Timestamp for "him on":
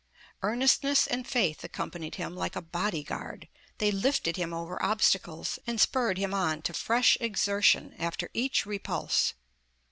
6.17-6.63